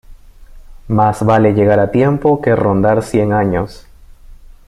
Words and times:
Más 0.87 1.23
vale 1.23 1.53
llegar 1.53 1.77
a 1.79 1.91
tiempo 1.91 2.41
que 2.41 2.55
rondar 2.55 3.03
cien 3.03 3.33
años. 3.33 3.85